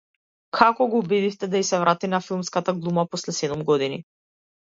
Како 0.59 0.85
го 0.93 1.01
убедивте 1.01 1.49
да 1.51 1.59
ѝ 1.63 1.67
се 1.67 1.81
врати 1.83 2.09
на 2.13 2.19
филмската 2.29 2.75
глума 2.79 3.05
после 3.11 3.35
седум 3.41 3.61
години? 3.71 4.01